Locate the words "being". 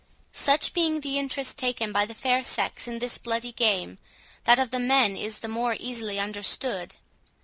0.73-1.01